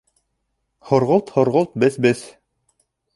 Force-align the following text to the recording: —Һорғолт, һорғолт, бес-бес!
—Һорғолт, 0.91 1.29
һорғолт, 1.35 1.75
бес-бес! 1.85 2.25